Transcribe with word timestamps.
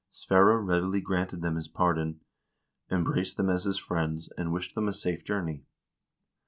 Sverre 0.09 0.57
readily 0.57 0.99
granted 0.99 1.41
them 1.43 1.57
his 1.57 1.67
pardon, 1.67 2.21
embraced 2.89 3.37
them 3.37 3.51
as 3.51 3.65
his 3.65 3.77
friends, 3.77 4.29
and 4.35 4.51
wished 4.51 4.73
them 4.73 4.87
a 4.87 4.93
safe 4.93 5.23
jour 5.23 5.43
ney. 5.43 5.61